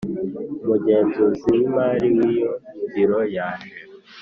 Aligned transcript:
Umugenzuzi 0.61 1.45
w 1.55 1.57
imari 1.65 2.07
w 2.15 2.17
iyo 2.29 2.51
biro 2.91 3.19
yaje 3.35 3.77